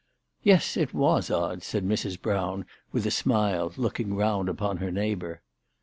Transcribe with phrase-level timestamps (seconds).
[0.41, 2.19] "Yes, it was odd," said Mrs.
[2.19, 5.43] Brown, with a smile looking round upon her neighbour.